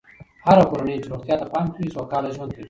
هره 0.47 0.63
کورنۍ 0.69 0.95
چې 1.03 1.07
روغتیا 1.13 1.35
ته 1.41 1.45
پام 1.51 1.65
کوي، 1.73 1.87
سوکاله 1.95 2.29
ژوند 2.35 2.51
کوي. 2.53 2.59